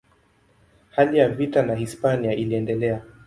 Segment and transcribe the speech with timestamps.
[0.91, 3.01] Hali ya vita na Hispania iliendelea.